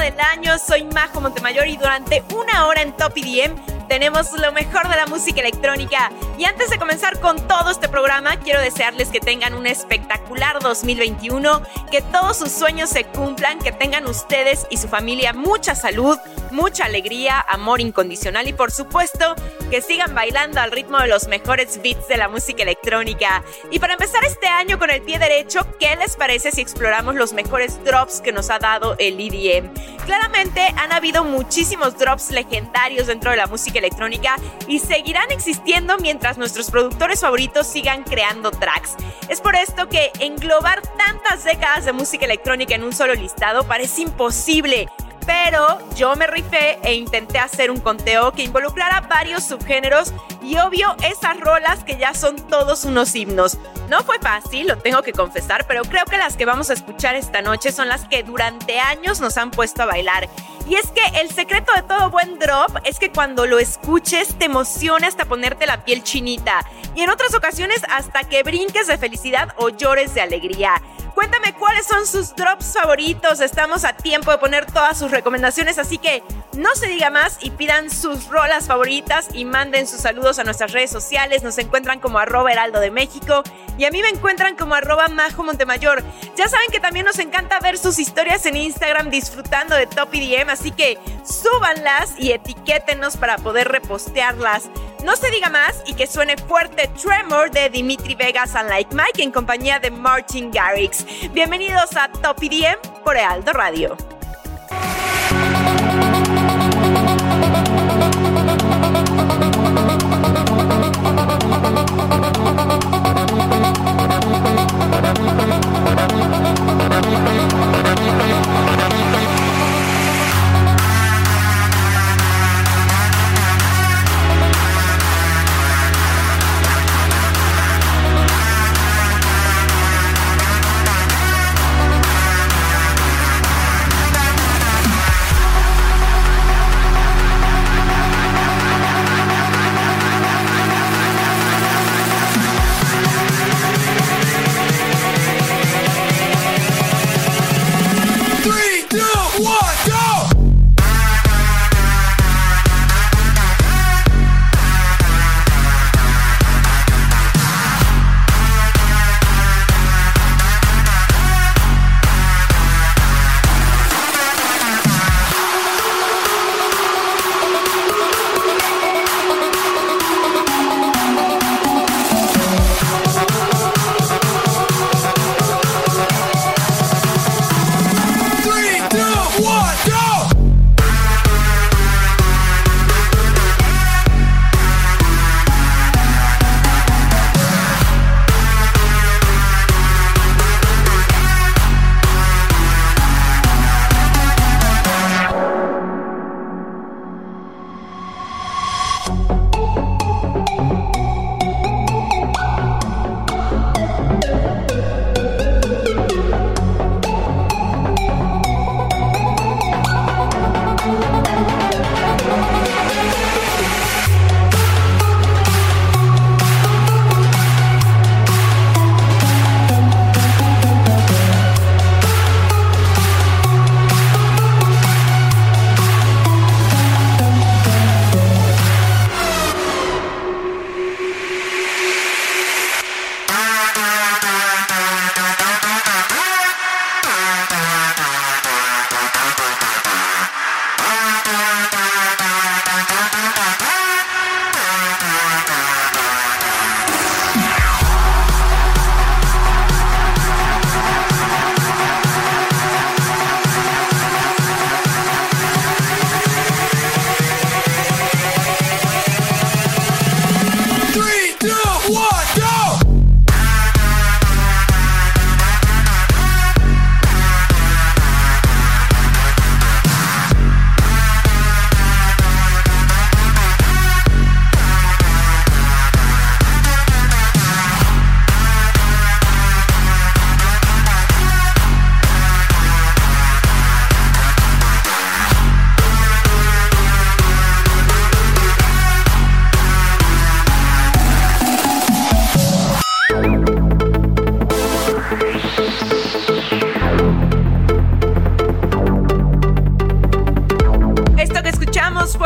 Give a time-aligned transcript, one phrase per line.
[0.00, 0.58] Del año.
[0.58, 3.54] Soy Majo Montemayor y durante una hora en Top EDM
[3.86, 6.10] tenemos lo mejor de la música electrónica.
[6.38, 11.62] Y antes de comenzar con todo este programa, quiero desearles que tengan un espectacular 2021,
[11.90, 16.16] que todos sus sueños se cumplan, que tengan ustedes y su familia mucha salud,
[16.52, 19.34] mucha alegría, amor incondicional y por supuesto
[19.70, 23.42] que sigan bailando al ritmo de los mejores beats de la música electrónica.
[23.70, 27.32] Y para empezar este año con el pie derecho, ¿qué les parece si exploramos los
[27.32, 29.72] mejores drops que nos ha dado el EDM?
[30.06, 36.36] Claramente han habido muchísimos drops legendarios dentro de la música electrónica y seguirán existiendo mientras
[36.36, 38.96] nuestros productores favoritos sigan creando tracks.
[39.28, 44.02] Es por esto que englobar tantas décadas de música electrónica en un solo listado parece
[44.02, 44.88] imposible
[45.26, 50.94] pero yo me rifé e intenté hacer un conteo que involucrara varios subgéneros y obvio
[51.02, 53.58] esas rolas que ya son todos unos himnos.
[53.88, 57.16] No fue fácil, lo tengo que confesar, pero creo que las que vamos a escuchar
[57.16, 60.28] esta noche son las que durante años nos han puesto a bailar.
[60.68, 64.44] Y es que el secreto de todo buen drop es que cuando lo escuches te
[64.44, 66.64] emociona hasta ponerte la piel chinita
[66.94, 70.80] y en otras ocasiones hasta que brinques de felicidad o llores de alegría.
[71.20, 73.42] Cuéntame cuáles son sus drops favoritos.
[73.42, 76.22] Estamos a tiempo de poner todas sus recomendaciones, así que
[76.56, 80.72] no se diga más y pidan sus rolas favoritas y manden sus saludos a nuestras
[80.72, 81.42] redes sociales.
[81.42, 83.42] Nos encuentran como arroba heraldo de México
[83.76, 86.02] y a mí me encuentran como arroba majo montemayor.
[86.38, 90.48] Ya saben que también nos encanta ver sus historias en Instagram disfrutando de Top EDM,
[90.48, 94.70] así que súbanlas y etiquétenos para poder repostearlas.
[95.04, 99.22] No se diga más y que suene fuerte Tremor de Dimitri Vegas and Like Mike
[99.22, 101.06] en compañía de Martin Garrix.
[101.32, 103.96] Bienvenidos a Top EDM por Heraldo Radio.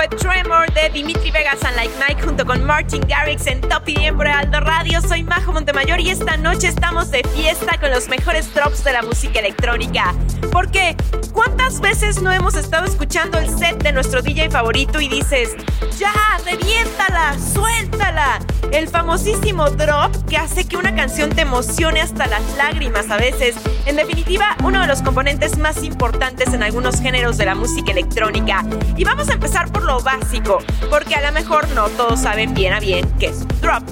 [0.09, 4.27] Tremor de Dimitri Vegas and Like Mike junto con Martin Garrix en Top IDM por
[4.27, 5.01] Aldo Radio.
[5.01, 9.03] Soy Majo Montemayor y esta noche estamos de fiesta con los mejores drops de la
[9.03, 10.15] música electrónica.
[10.51, 10.97] Porque,
[11.33, 15.51] ¿cuántas veces no hemos estado escuchando el set de nuestro DJ favorito y dices,
[15.99, 16.13] ya,
[16.45, 18.41] reviéntala, suéltala?
[18.73, 23.57] El famosísimo drop que hace que una canción te emocione hasta las lágrimas a veces.
[23.87, 28.65] En definitiva, uno de los componentes más importantes en algunos géneros de la música electrónica.
[28.97, 30.59] Y vamos a empezar por lo básico,
[30.91, 33.83] porque a lo mejor no todos saben bien a bien qué es drop.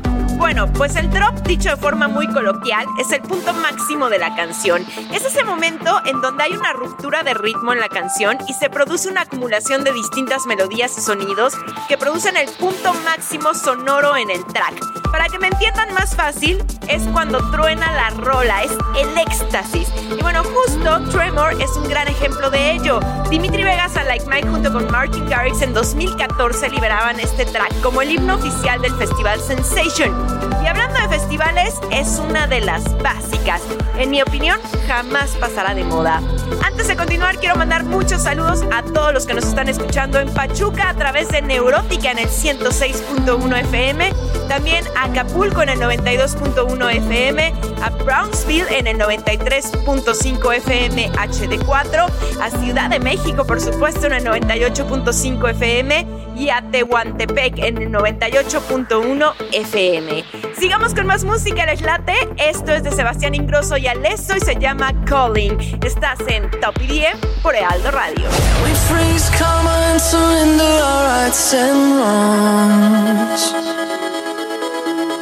[0.42, 4.34] Bueno, pues el drop, dicho de forma muy coloquial, es el punto máximo de la
[4.34, 4.84] canción.
[5.12, 8.68] Es ese momento en donde hay una ruptura de ritmo en la canción y se
[8.68, 11.54] produce una acumulación de distintas melodías y sonidos
[11.88, 14.74] que producen el punto máximo sonoro en el track.
[15.12, 19.88] Para que me entiendan más fácil, es cuando truena la rola, es el éxtasis.
[20.10, 22.98] Y bueno, justo Tremor es un gran ejemplo de ello.
[23.30, 28.02] Dimitri Vegas a Like Mike junto con Martin Garrix en 2014 liberaban este track como
[28.02, 30.31] el himno oficial del festival Sensation.
[30.62, 33.62] Y hablando de festivales, es una de las básicas.
[33.98, 36.20] En mi opinión, jamás pasará de moda.
[36.64, 40.32] Antes de continuar, quiero mandar muchos saludos a todos los que nos están escuchando en
[40.32, 44.12] Pachuca a través de Neurótica en el 106.1 FM,
[44.48, 47.52] también a Acapulco en el 92.1 FM,
[47.82, 54.24] a Brownsville en el 93.5 FM HD4, a Ciudad de México, por supuesto, en el
[54.24, 60.24] 98.5 FM y a Tehuantepec en el 98.1 FM.
[60.58, 62.14] Sigamos con más música, ¿les late?
[62.36, 65.58] Esto es de Sebastián Ingrosso y Alesso y se llama Calling.
[65.84, 68.28] Estás en Top 10 por Ealdo Radio.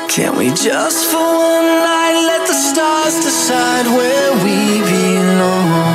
[0.09, 5.90] Can we just for one night let the stars decide where we belong?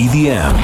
[0.00, 0.56] EDM.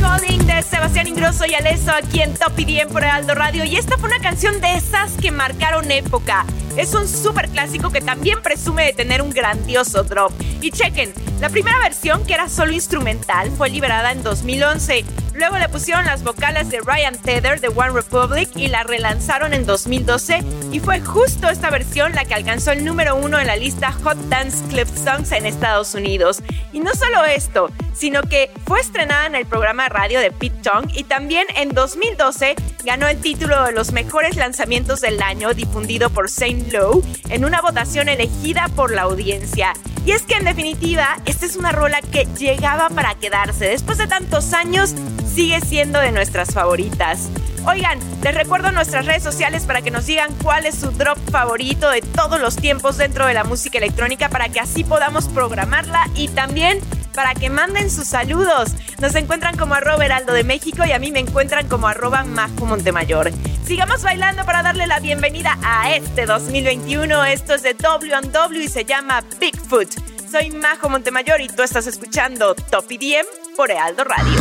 [0.00, 3.98] Calling de Sebastián Ingrosso y Alesso aquí en Top IDM por Aldo Radio y esta
[3.98, 6.46] fue una canción de esas que marcaron época.
[6.78, 10.32] Es un super clásico que también presume de tener un grandioso drop.
[10.62, 15.04] Y chequen, la primera versión, que era solo instrumental, fue liberada en 2011.
[15.36, 19.66] Luego le pusieron las vocales de Ryan Tether de One Republic y la relanzaron en
[19.66, 20.42] 2012.
[20.72, 24.16] Y fue justo esta versión la que alcanzó el número uno en la lista Hot
[24.30, 26.42] Dance Club Songs en Estados Unidos.
[26.72, 30.90] Y no solo esto, sino que fue estrenada en el programa radio de Pete Tong
[30.94, 36.30] y también en 2012 ganó el título de los mejores lanzamientos del año difundido por
[36.30, 39.74] Saint Lowe en una votación elegida por la audiencia.
[40.06, 43.68] Y es que en definitiva, esta es una rola que llegaba para quedarse.
[43.68, 44.94] Después de tantos años,
[45.34, 47.28] sigue siendo de nuestras favoritas.
[47.66, 51.90] Oigan, les recuerdo nuestras redes sociales para que nos digan cuál es su drop favorito
[51.90, 56.28] de todos los tiempos dentro de la música electrónica para que así podamos programarla y
[56.28, 56.78] también
[57.12, 58.70] para que manden sus saludos.
[59.00, 62.66] Nos encuentran como arroba heraldo de México y a mí me encuentran como arroba majo
[62.66, 63.32] montemayor.
[63.66, 67.24] Sigamos bailando para darle la bienvenida a este 2021.
[67.24, 69.88] Esto es de W&W y se llama Bigfoot.
[70.30, 74.38] Soy Majo Montemayor y tú estás escuchando Top EDM por Heraldo Radio.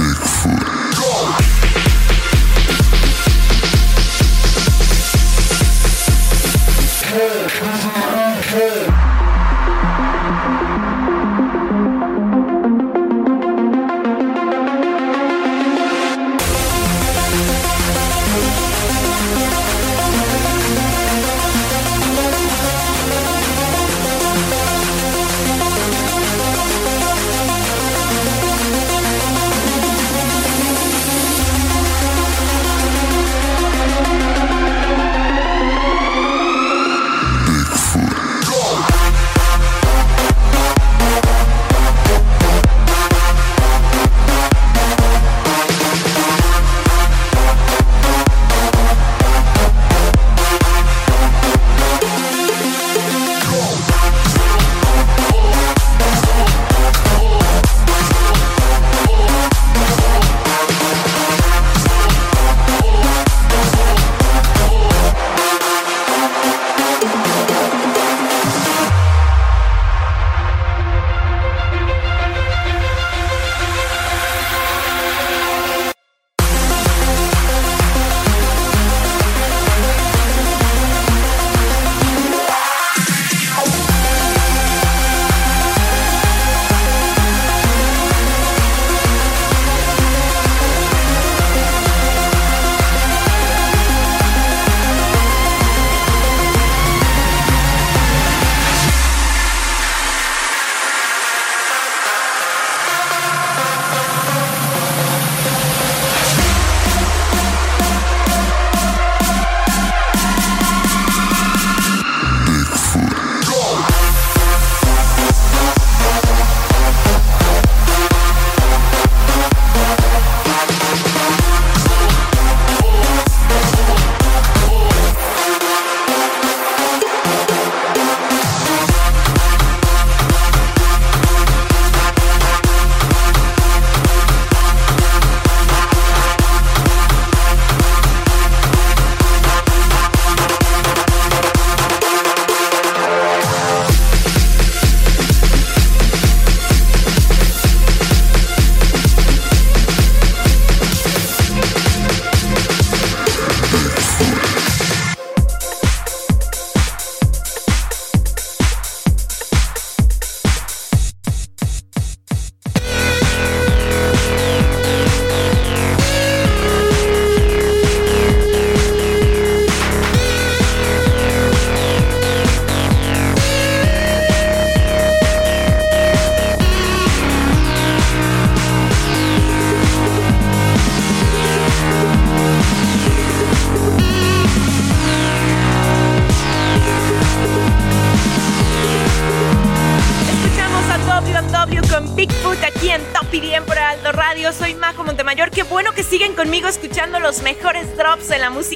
[7.15, 8.74] Hey,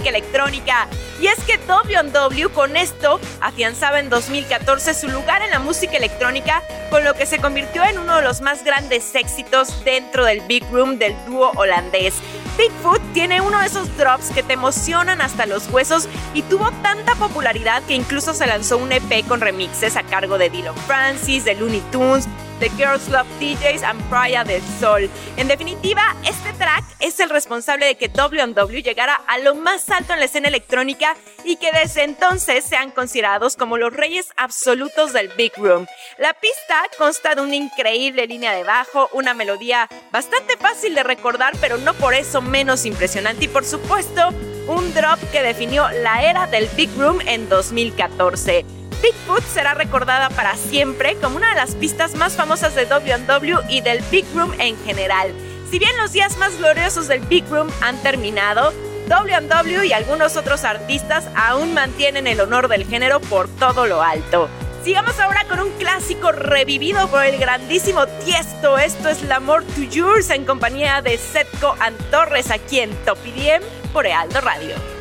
[0.09, 0.87] electrónica.
[1.21, 6.63] Y es que W con esto afianzaba en 2014 su lugar en la música electrónica,
[6.89, 10.63] con lo que se convirtió en uno de los más grandes éxitos dentro del Big
[10.71, 12.15] Room del dúo holandés.
[12.57, 17.15] Bigfoot tiene uno de esos drops que te emocionan hasta los huesos y tuvo tanta
[17.15, 21.55] popularidad que incluso se lanzó un EP con remixes a cargo de Dylan Francis, de
[21.55, 22.27] Looney Tunes,
[22.59, 25.09] The Girls Love DJs and Praia del Sol.
[25.37, 30.13] En definitiva, este track es el responsable de que W&W llegara a lo más alto
[30.13, 35.29] en la escena electrónica y que desde entonces sean considerados como los reyes absolutos del
[35.29, 35.87] Big Room.
[36.17, 41.53] La pista consta de una increíble línea de bajo, una melodía bastante fácil de recordar,
[41.61, 44.29] pero no por eso menos impresionante y por supuesto
[44.67, 48.78] un drop que definió la era del Big Room en 2014.
[49.01, 53.81] Bigfoot será recordada para siempre como una de las pistas más famosas de W&W y
[53.81, 55.33] del Big Room en general.
[55.71, 58.73] Si bien los días más gloriosos del Big Room han terminado,
[59.07, 64.49] W&W y algunos otros artistas aún mantienen el honor del género por todo lo alto.
[64.83, 68.77] Sigamos ahora con un clásico revivido por el grandísimo Tiesto.
[68.77, 73.63] Esto es L'Amour to Yours en compañía de Setco and Torres aquí en Top IDM
[73.91, 74.98] por Ealdo Radio.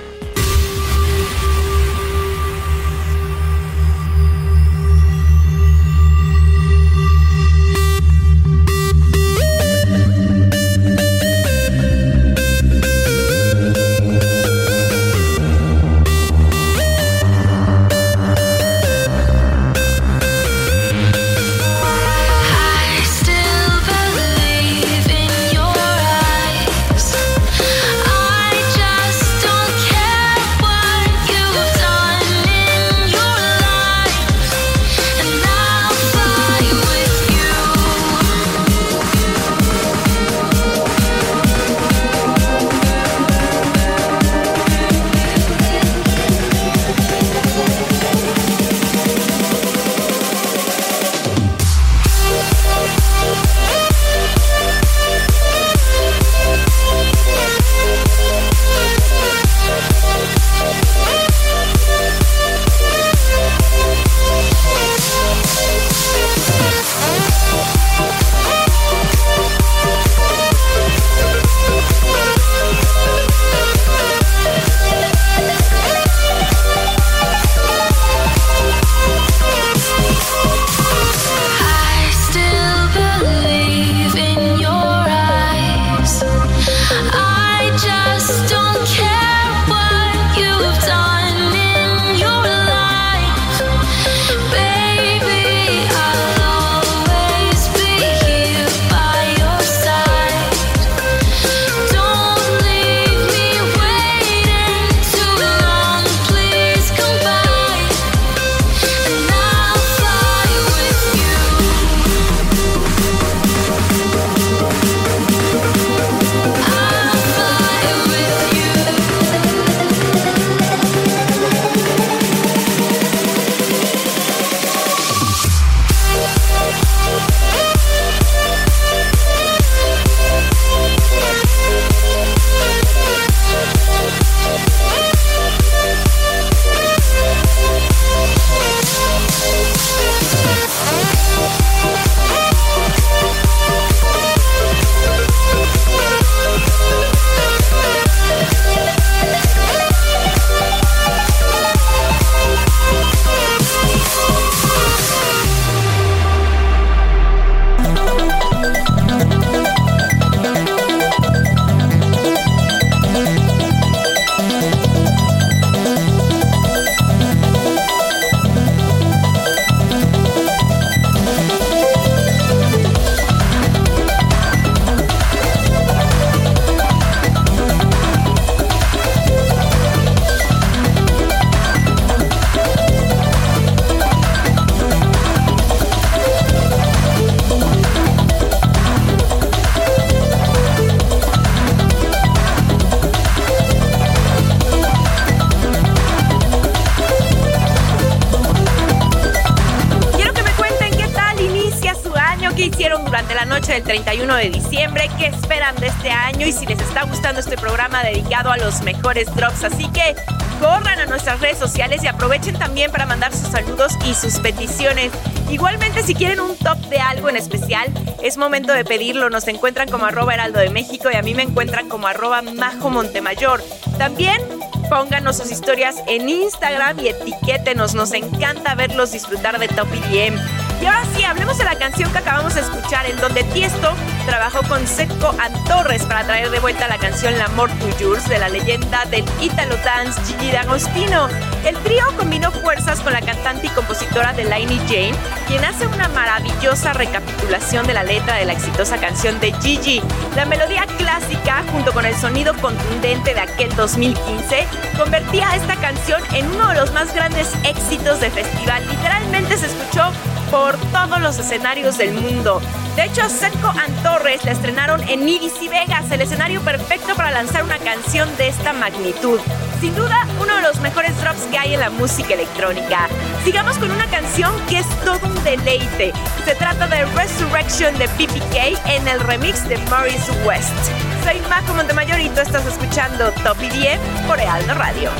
[209.08, 210.14] Así que
[210.60, 215.12] corran a nuestras redes sociales y aprovechen también para mandar sus saludos y sus peticiones.
[215.50, 217.90] Igualmente, si quieren un top de algo en especial,
[218.22, 219.30] es momento de pedirlo.
[219.30, 222.90] Nos encuentran como arroba heraldo de México y a mí me encuentran como arroba majo
[222.90, 223.62] montemayor.
[223.96, 224.42] También
[224.88, 227.94] Pónganos sus historias en Instagram y etiquétenos.
[227.94, 230.34] Nos encanta verlos disfrutar de Top EDM.
[230.80, 233.92] Y ahora sí, hablemos de la canción que acabamos de escuchar, en donde Tiesto
[234.28, 235.34] trabajó con Setco
[235.66, 239.74] Torres para traer de vuelta la canción L'Amour to Yours de la leyenda del Italo
[239.82, 241.28] Dance Gigi D'Agostino.
[241.64, 245.14] El trío combinó fuerzas con la cantante y compositora Delaney Jane,
[245.46, 250.02] quien hace una maravillosa recapitulación de la letra de la exitosa canción de Gigi.
[250.36, 254.66] La melodía clásica, junto con el sonido contundente de aquel 2015,
[254.98, 258.86] convertía a esta canción en uno de los más grandes éxitos de festival.
[258.88, 260.12] Literalmente se escuchó
[260.50, 262.60] por todos los escenarios del mundo.
[262.96, 267.64] De hecho, Serco and Torres la estrenaron en IDC Vegas, el escenario perfecto para lanzar
[267.64, 269.40] una canción de esta magnitud.
[269.80, 273.08] Sin duda, uno de los mejores drops que hay en la música electrónica.
[273.44, 276.12] Sigamos con una canción que es todo un deleite.
[276.44, 280.74] Se trata de Resurrection de PPK en el remix de Maurice West.
[281.22, 285.10] Soy Majo Montemayor y tú estás escuchando Top IDM por Ealdo Radio.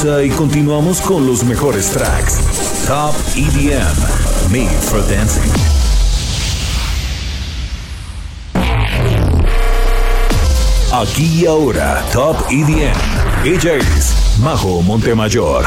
[0.04, 2.36] Y continuamos con los mejores tracks.
[2.86, 4.52] Top EDM.
[4.52, 5.50] Made for Dancing.
[10.92, 13.46] Aquí y ahora, Top EDM.
[13.46, 15.64] Ella es Majo Montemayor.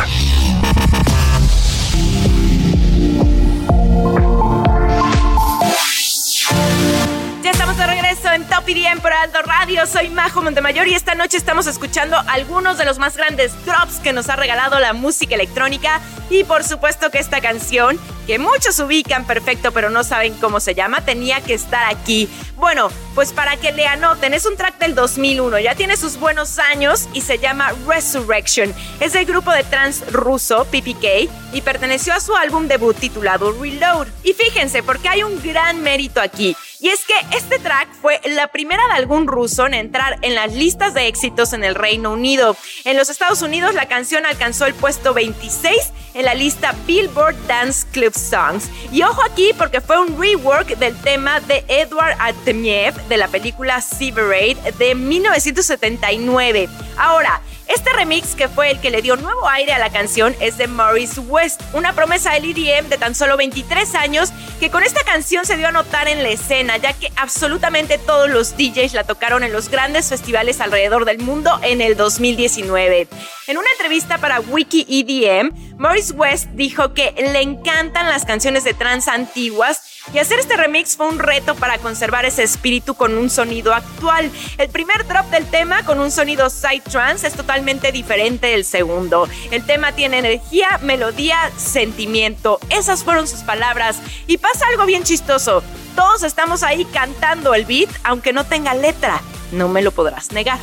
[8.58, 9.86] Top IDM por Aldo Radio.
[9.86, 14.14] Soy Majo Montemayor y esta noche estamos escuchando algunos de los más grandes drops que
[14.14, 16.02] nos ha regalado la música electrónica.
[16.32, 20.74] Y por supuesto que esta canción que muchos ubican perfecto pero no saben cómo se
[20.74, 22.28] llama, tenía que estar aquí.
[22.56, 26.58] Bueno, pues para que le anoten, es un track del 2001, ya tiene sus buenos
[26.58, 28.74] años y se llama Resurrection.
[29.00, 34.08] Es del grupo de trans ruso PPK y perteneció a su álbum debut titulado Reload.
[34.24, 36.58] Y fíjense, porque hay un gran mérito aquí.
[36.80, 40.54] Y es que este track fue la primera de algún ruso en entrar en las
[40.54, 42.56] listas de éxitos en el Reino Unido.
[42.86, 45.76] En los Estados Unidos la canción alcanzó el puesto 26
[46.14, 48.70] en la lista Billboard Dance Club Songs.
[48.92, 53.82] Y ojo aquí porque fue un rework del tema de Edward Artemiev de la película
[53.82, 56.70] Severade de 1979.
[56.98, 60.58] Ahora, este remix, que fue el que le dio nuevo aire a la canción, es
[60.58, 65.04] de Maurice West, una promesa del EDM de tan solo 23 años que con esta
[65.04, 69.04] canción se dio a notar en la escena, ya que absolutamente todos los DJs la
[69.04, 73.08] tocaron en los grandes festivales alrededor del mundo en el 2019.
[73.48, 78.74] En una entrevista para Wiki EDM, Maurice West dijo que le encantan las canciones de
[78.74, 79.82] trance antiguas
[80.14, 84.32] y hacer este remix fue un reto para conservar ese espíritu con un sonido actual.
[84.58, 89.28] El primer drop del tema con un sonido psytrance es totalmente diferente del segundo.
[89.52, 92.60] El tema tiene energía, melodía, sentimiento.
[92.70, 93.98] Esas fueron sus palabras.
[94.28, 95.64] Y pasa algo bien chistoso.
[95.96, 99.22] Todos estamos ahí cantando el beat, aunque no tenga letra.
[99.52, 100.60] No me lo podrás negar.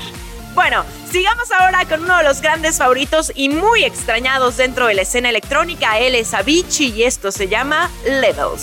[0.55, 5.03] Bueno, sigamos ahora con uno de los grandes favoritos y muy extrañados dentro de la
[5.03, 5.99] escena electrónica.
[5.99, 8.63] Él es Avicii y esto se llama Levels.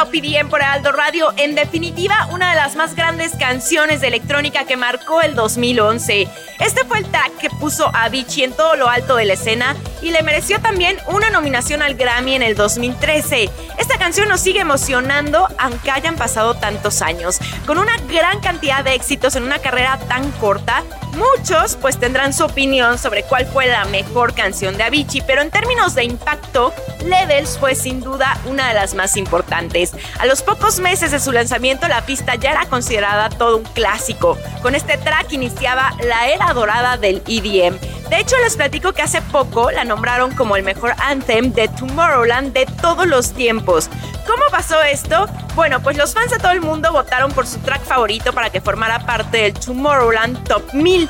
[0.00, 1.34] Top EDM por Aldo Radio.
[1.36, 6.26] En definitiva, una de las más grandes canciones de electrónica que marcó el 2011.
[6.58, 9.76] Este fue el track que puso a Avicii en todo lo alto de la escena
[10.00, 13.50] y le mereció también una nominación al Grammy en el 2013.
[13.76, 17.38] Esta canción nos sigue emocionando aunque hayan pasado tantos años.
[17.66, 22.44] Con una gran cantidad de éxitos en una carrera tan corta, muchos pues tendrán su
[22.44, 26.72] opinión sobre cuál fue la mejor canción de Avicii, pero en términos de impacto,
[27.04, 29.92] Levels fue sin duda una de las más importantes.
[30.18, 34.38] A los pocos meses de su lanzamiento, la pista ya era considerada todo un clásico.
[34.62, 37.78] Con este track iniciaba la era dorada del EDM.
[38.10, 42.52] De hecho, les platico que hace poco la nombraron como el mejor anthem de Tomorrowland
[42.52, 43.88] de todos los tiempos.
[44.26, 45.26] ¿Cómo pasó esto?
[45.54, 48.60] Bueno, pues los fans de todo el mundo votaron por su track favorito para que
[48.60, 51.09] formara parte del Tomorrowland Top 1000.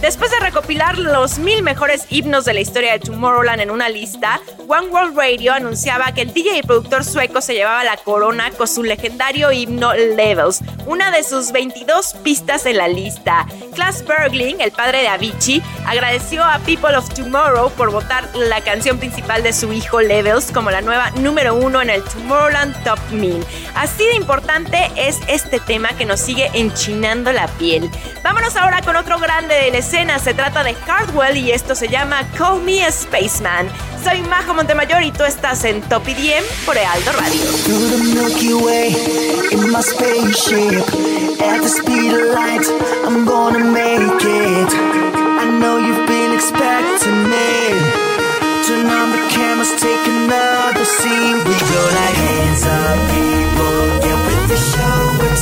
[0.00, 4.40] Después de recopilar los mil mejores himnos de la historia de Tomorrowland en una lista,
[4.66, 8.66] One World Radio anunciaba que el DJ y productor sueco se llevaba la corona con
[8.66, 13.46] su legendario himno Levels, una de sus 22 pistas en la lista.
[13.74, 18.98] Klaas Bergling, el padre de Avicii, agradeció a People of Tomorrow por votar la canción
[18.98, 23.44] principal de su hijo Levels como la nueva número uno en el Tomorrowland Top 1000.
[23.74, 27.90] Así de importante es este tema que nos sigue enchinando la piel.
[28.22, 30.20] Vámonos ahora con otro grande de la escena.
[30.20, 33.68] Se trata de Hardwell y esto se llama Call Me a Spaceman.
[34.04, 37.40] Soy Majo Montemayor y tú estás en Top IDM por Ealdo Radio.
[37.42, 38.90] The the.
[45.40, 46.38] I know you've been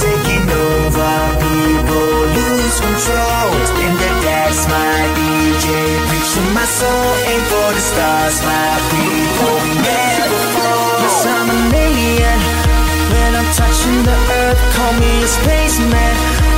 [0.01, 1.37] taking over.
[1.39, 3.78] People lose control.
[4.49, 5.69] Dance, my DJ.
[6.09, 9.55] Reaching my soul, aim for the stars, my people.
[9.61, 10.89] We never fall.
[11.05, 12.41] Yes, I'm an alien.
[13.13, 16.15] When I'm touching the earth, call me a spaceman.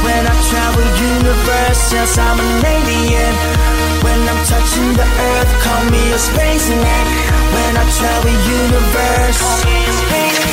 [0.06, 3.34] When I travel universe, yes, I'm an alien.
[4.06, 7.04] When I'm touching the earth, call me a spaceman.
[7.50, 10.49] When I travel universe, call me a spaceman.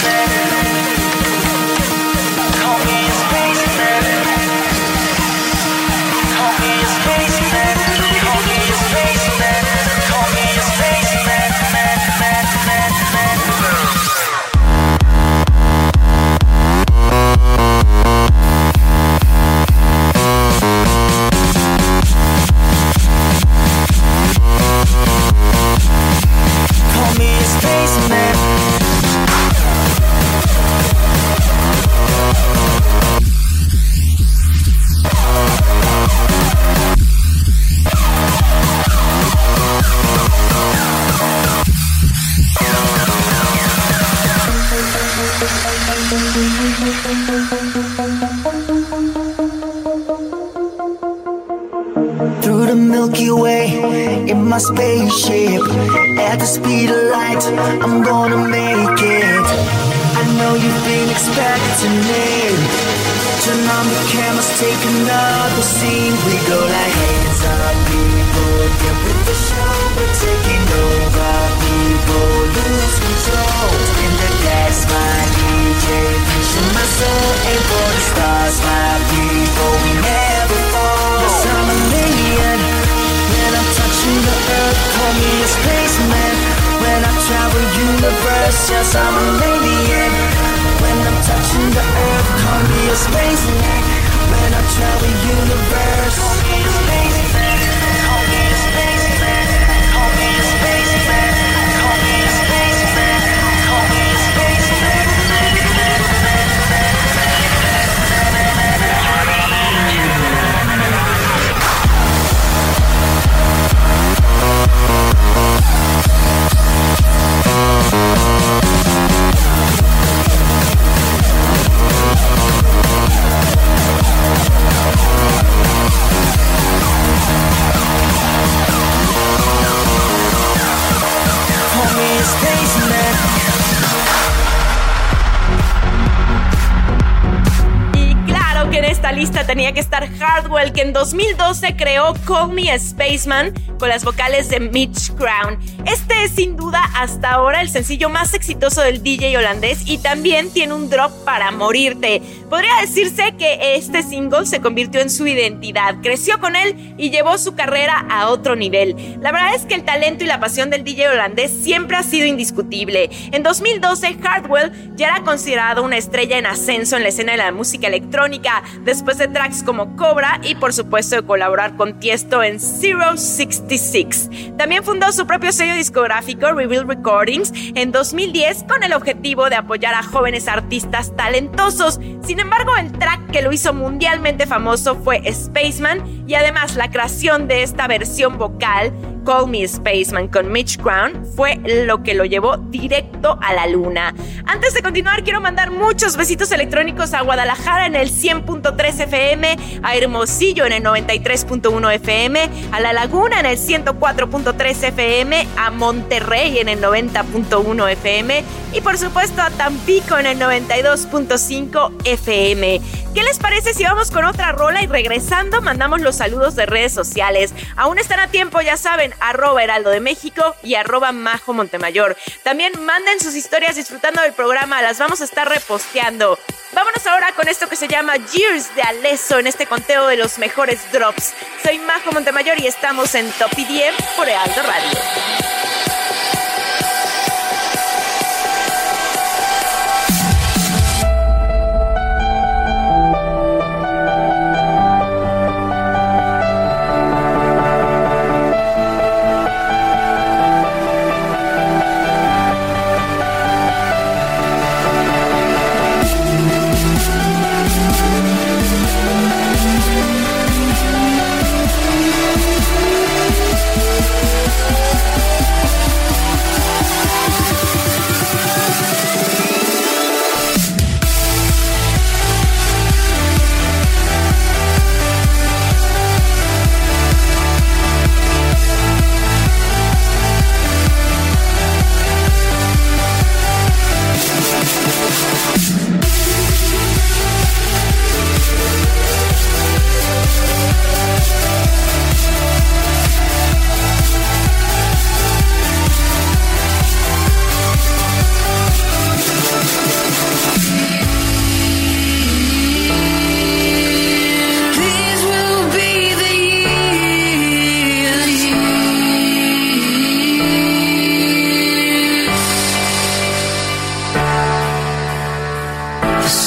[139.31, 144.49] Tenía que estar Hardwell, que en 2012 creó Call Me a Spaceman con las vocales
[144.49, 145.57] de Mitch Crown.
[145.85, 150.51] Este es sin duda hasta ahora el sencillo más exitoso del DJ holandés y también
[150.51, 152.21] tiene un drop para morirte.
[152.49, 157.37] Podría decirse que este single se convirtió en su identidad, creció con él y llevó
[157.37, 158.95] su carrera a otro nivel.
[159.21, 162.25] La verdad es que el talento y la pasión del DJ holandés siempre ha sido
[162.25, 163.09] indiscutible.
[163.31, 167.51] En 2012, Hardwell ya era considerado una estrella en ascenso en la escena de la
[167.51, 168.63] música electrónica.
[168.83, 174.29] Después de tracks como Cobra y por supuesto de colaborar con Tiesto en Zero 66.
[174.57, 179.93] También fundó su propio sello discográfico Reveal Recordings en 2010 con el objetivo de apoyar
[179.93, 181.99] a jóvenes artistas talentosos.
[182.23, 187.47] Sin embargo, el track que lo hizo mundialmente famoso fue Spaceman y además la creación
[187.47, 188.93] de esta versión vocal
[189.27, 194.15] Call Me Spaceman con Mitch Crown fue lo que lo llevó directo a la luna.
[194.45, 199.97] Antes de continuar, quiero mandar muchos besitos electrónicos a Guadalajara en el 100.3 FM, a
[199.97, 206.69] Hermosillo en el 93.1 FM, a La Laguna en el 104.3 FM, a Monterrey en
[206.69, 212.81] el 90.1 FM y por supuesto a Tampico en el 92.5 FM.
[213.13, 216.93] ¿Qué les parece si vamos con otra rola y regresando mandamos los saludos de redes
[216.93, 217.51] sociales?
[217.75, 222.17] Aún están a tiempo, ya saben, arroba Heraldo de México y arroba Majo Montemayor.
[222.43, 226.37] También manden sus historias disfrutando del programa, las vamos a estar reposteando.
[226.73, 230.37] Vámonos ahora con esto que se llama Years de Aleso en este conteo de los
[230.37, 231.33] mejores drops.
[231.63, 235.76] Soy Majo Montemayor y estamos en Top IDM por Heraldo Radio.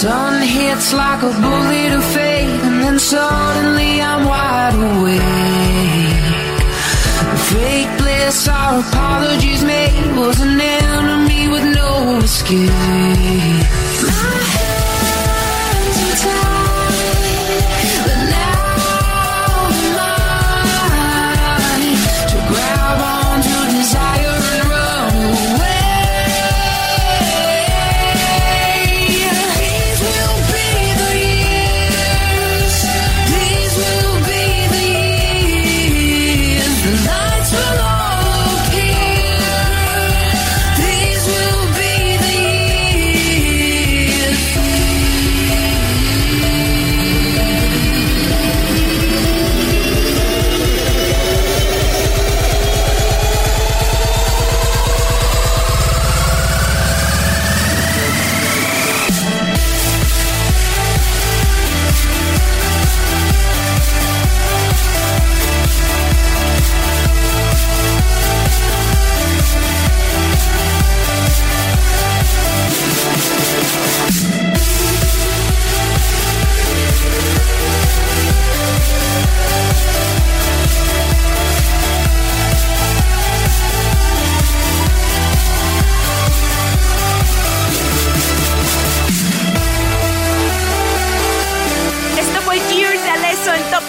[0.01, 6.31] Sun hits like a bullet of fate, and then suddenly I'm wide awake.
[7.53, 13.90] Fake bliss, our apologies made was an enemy with no escape.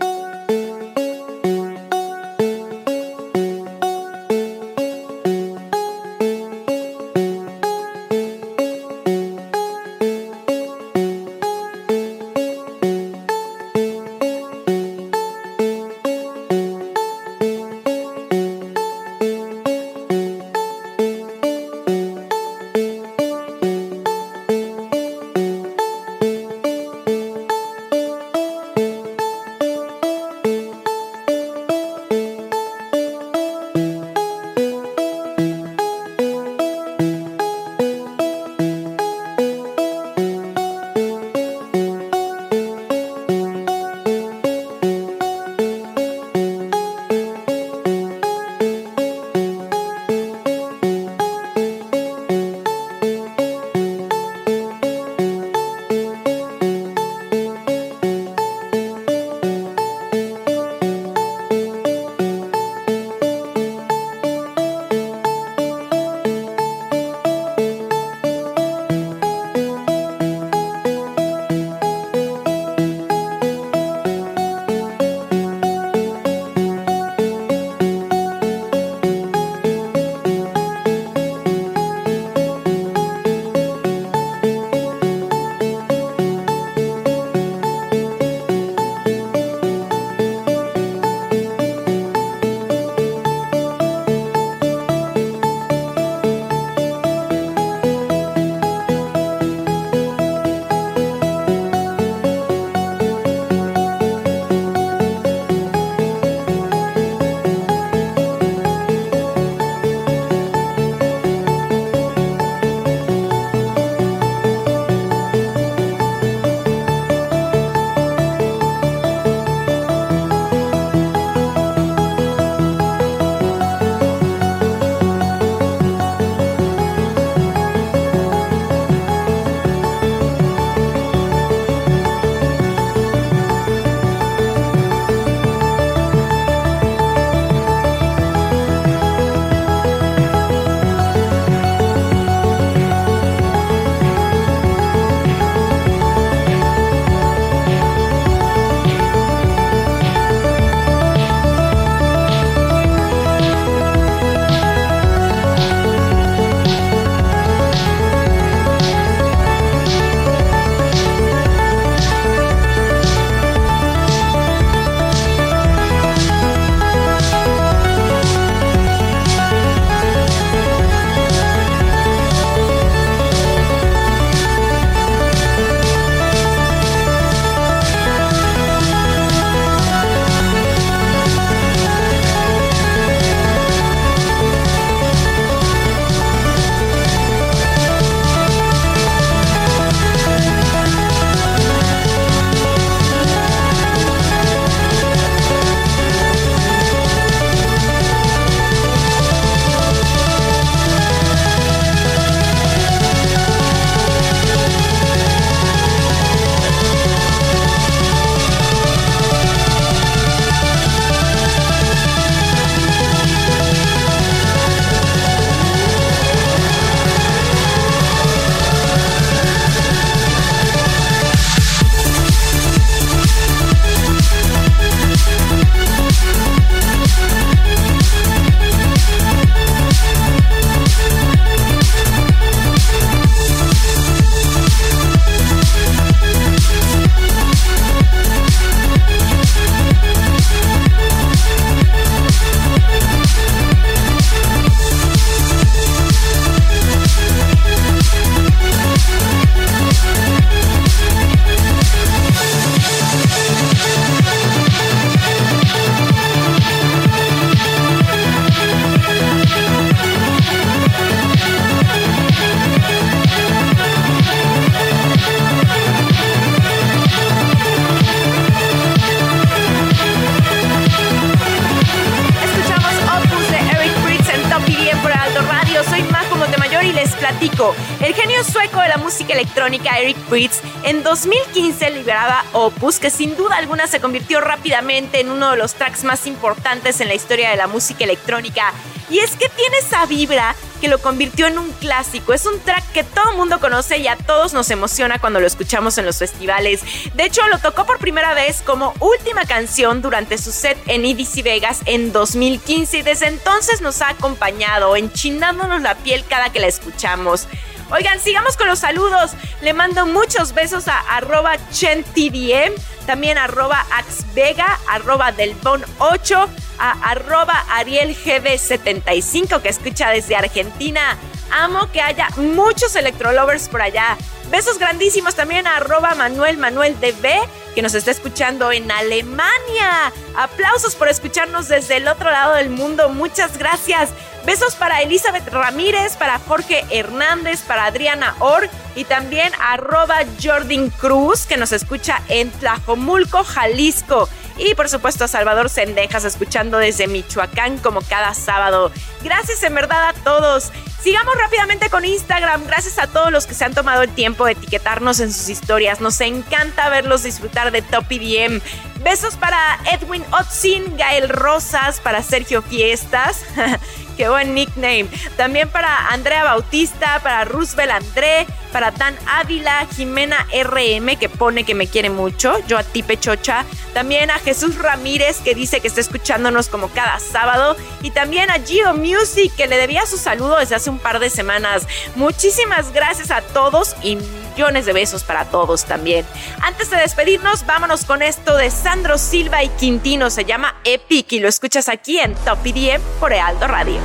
[283.03, 287.09] Que sin duda alguna se convirtió rápidamente en uno de los tracks más importantes en
[287.09, 288.73] la historia de la música electrónica.
[289.11, 292.33] Y es que tiene esa vibra que lo convirtió en un clásico.
[292.33, 295.49] Es un track que todo el mundo conoce y a todos nos emociona cuando lo
[295.49, 296.81] escuchamos en los festivales.
[297.15, 301.43] De hecho, lo tocó por primera vez como última canción durante su set en EDC
[301.43, 306.69] Vegas en 2015 y desde entonces nos ha acompañado, enchinándonos la piel cada que la
[306.69, 307.49] escuchamos.
[307.93, 309.33] Oigan, sigamos con los saludos.
[309.61, 312.73] Le mando muchos besos a arroba chentdm,
[313.03, 316.49] también arroba axvega, arroba delbon8,
[316.79, 321.17] a arroba arielgb75 que escucha desde Argentina.
[321.53, 324.17] Amo que haya muchos electrolovers por allá.
[324.51, 327.29] Besos grandísimos también a arroba Manuel Manuel DB,
[327.75, 330.13] que nos está escuchando en Alemania.
[330.37, 333.09] Aplausos por escucharnos desde el otro lado del mundo.
[333.09, 334.11] Muchas gracias.
[334.45, 341.47] Besos para Elizabeth Ramírez, para Jorge Hernández, para Adriana Or y también arroba Jordan Cruz,
[341.47, 344.29] que nos escucha en Tlajomulco, Jalisco.
[344.59, 348.93] Y por supuesto a Salvador Sendejas, escuchando desde Michoacán como cada sábado.
[349.23, 350.73] Gracias en verdad a todos.
[351.03, 352.65] Sigamos rápidamente con Instagram.
[352.67, 356.01] Gracias a todos los que se han tomado el tiempo de etiquetarnos en sus historias.
[356.01, 358.61] Nos encanta verlos disfrutar de Top EDM.
[359.03, 363.45] Besos para Edwin Otzin, Gael Rosas, para Sergio Fiestas.
[364.17, 365.07] Qué buen nickname.
[365.37, 371.75] También para Andrea Bautista, para Roosevelt André, para Dan Ávila, Jimena RM, que pone que
[371.75, 372.57] me quiere mucho.
[372.67, 373.65] Yo a ti, Pechocha.
[373.95, 377.77] También a Jesús Ramírez, que dice que está escuchándonos como cada sábado.
[378.03, 381.31] Y también a Gio Music, que le debía su saludo desde hace un par de
[381.31, 381.87] semanas.
[382.17, 384.17] Muchísimas gracias a todos y
[384.53, 386.27] millones de besos para todos también.
[386.61, 390.31] Antes de despedirnos, vámonos con esto de Sandro Silva y Quintino.
[390.31, 394.01] Se llama Epic y lo escuchas aquí en Top EDM por Ealdo Radio.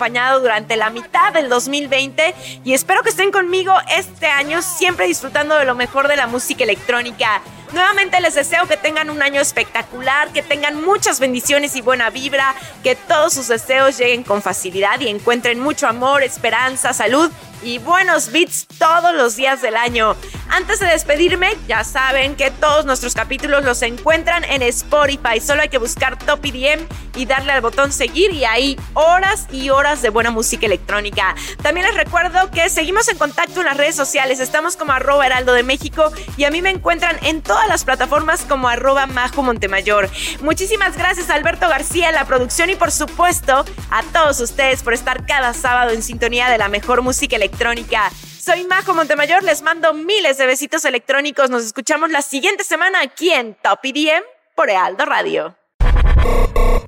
[0.00, 2.34] Acompañado durante la mitad del 2020
[2.64, 6.64] y espero que estén conmigo este año, siempre disfrutando de lo mejor de la música
[6.64, 7.42] electrónica.
[7.74, 12.56] Nuevamente les deseo que tengan un año espectacular, que tengan muchas bendiciones y buena vibra,
[12.82, 17.30] que todos sus deseos lleguen con facilidad y encuentren mucho amor, esperanza, salud
[17.62, 20.16] y buenos beats todos los días del año.
[20.48, 25.40] Antes de despedirme, ya saben que todos nuestros capítulos los encuentran en Spotify.
[25.40, 29.70] Solo hay que buscar Top EDM y darle al botón seguir y ahí horas y
[29.70, 31.34] horas de buena música electrónica.
[31.62, 34.40] También les recuerdo que seguimos en contacto en las redes sociales.
[34.40, 38.42] Estamos como arroba heraldo de México y a mí me encuentran en todas las plataformas
[38.42, 40.08] como arroba majo montemayor.
[40.40, 45.52] Muchísimas gracias Alberto García la producción y por supuesto a todos ustedes por estar cada
[45.54, 48.10] sábado en sintonía de la mejor música electrónica.
[48.38, 51.50] Soy Majo Montemayor, les mando miles de besitos electrónicos.
[51.50, 54.22] Nos escuchamos la siguiente semana aquí en Top EDM
[54.56, 55.56] por Ealdo Radio.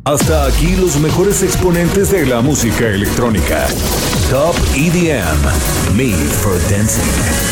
[0.05, 3.69] Hasta aquí los mejores exponentes de la música electrónica.
[4.31, 7.52] Top EDM, Made for Dancing.